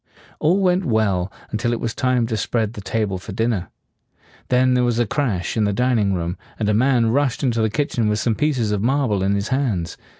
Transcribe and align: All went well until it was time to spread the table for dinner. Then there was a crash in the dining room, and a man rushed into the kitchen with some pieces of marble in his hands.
All 0.39 0.59
went 0.59 0.83
well 0.83 1.31
until 1.51 1.73
it 1.73 1.79
was 1.79 1.93
time 1.93 2.25
to 2.25 2.35
spread 2.35 2.73
the 2.73 2.81
table 2.81 3.19
for 3.19 3.33
dinner. 3.33 3.69
Then 4.47 4.73
there 4.73 4.83
was 4.83 4.97
a 4.97 5.05
crash 5.05 5.55
in 5.55 5.65
the 5.65 5.73
dining 5.73 6.15
room, 6.15 6.37
and 6.57 6.67
a 6.67 6.73
man 6.73 7.11
rushed 7.11 7.43
into 7.43 7.61
the 7.61 7.69
kitchen 7.69 8.09
with 8.09 8.17
some 8.17 8.33
pieces 8.33 8.71
of 8.71 8.81
marble 8.81 9.21
in 9.21 9.35
his 9.35 9.49
hands. 9.49 9.97